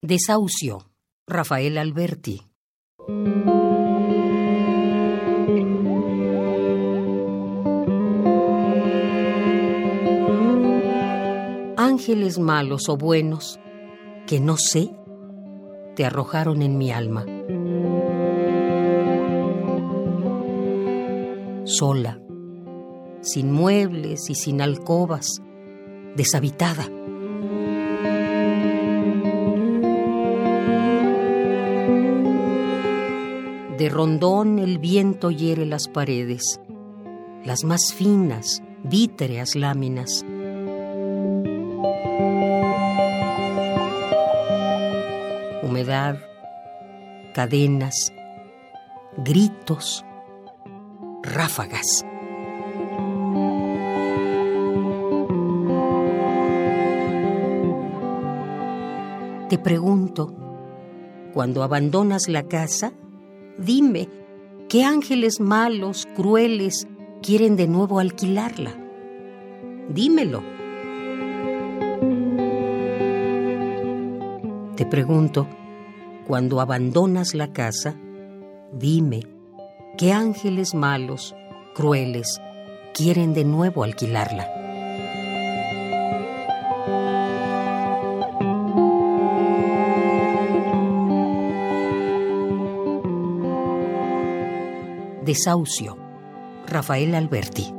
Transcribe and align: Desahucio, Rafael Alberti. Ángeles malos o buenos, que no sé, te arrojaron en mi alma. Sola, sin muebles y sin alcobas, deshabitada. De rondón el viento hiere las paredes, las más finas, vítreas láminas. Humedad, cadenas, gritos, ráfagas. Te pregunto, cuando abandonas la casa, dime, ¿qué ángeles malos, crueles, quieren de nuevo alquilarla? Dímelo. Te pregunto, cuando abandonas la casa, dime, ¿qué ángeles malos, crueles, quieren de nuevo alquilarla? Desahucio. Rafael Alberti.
Desahucio, 0.00 0.92
Rafael 1.26 1.76
Alberti. 1.76 2.40
Ángeles 11.76 12.38
malos 12.38 12.88
o 12.88 12.96
buenos, 12.96 13.58
que 14.28 14.38
no 14.38 14.56
sé, 14.56 14.88
te 15.96 16.04
arrojaron 16.04 16.62
en 16.62 16.78
mi 16.78 16.92
alma. 16.92 17.26
Sola, 21.64 22.20
sin 23.20 23.50
muebles 23.50 24.30
y 24.30 24.36
sin 24.36 24.62
alcobas, 24.62 25.42
deshabitada. 26.14 26.88
De 33.78 33.88
rondón 33.88 34.58
el 34.58 34.78
viento 34.78 35.30
hiere 35.30 35.64
las 35.64 35.86
paredes, 35.86 36.60
las 37.44 37.62
más 37.62 37.92
finas, 37.94 38.60
vítreas 38.82 39.54
láminas. 39.54 40.24
Humedad, 45.62 46.18
cadenas, 47.34 48.12
gritos, 49.18 50.04
ráfagas. 51.22 52.04
Te 59.48 59.56
pregunto, 59.56 60.34
cuando 61.32 61.62
abandonas 61.62 62.26
la 62.26 62.42
casa, 62.42 62.92
dime, 63.58 64.08
¿qué 64.68 64.84
ángeles 64.84 65.40
malos, 65.40 66.06
crueles, 66.16 66.86
quieren 67.22 67.56
de 67.56 67.66
nuevo 67.66 67.98
alquilarla? 67.98 68.74
Dímelo. 69.88 70.42
Te 74.76 74.86
pregunto, 74.86 75.48
cuando 76.26 76.60
abandonas 76.60 77.34
la 77.34 77.52
casa, 77.52 77.96
dime, 78.72 79.20
¿qué 79.96 80.12
ángeles 80.12 80.74
malos, 80.74 81.34
crueles, 81.74 82.40
quieren 82.94 83.34
de 83.34 83.44
nuevo 83.44 83.82
alquilarla? 83.82 84.57
Desahucio. 95.28 95.98
Rafael 96.66 97.14
Alberti. 97.14 97.70